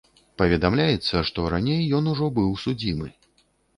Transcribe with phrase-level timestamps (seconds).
[0.41, 3.07] Паведамляецца, што раней ён ужо быў судзімы.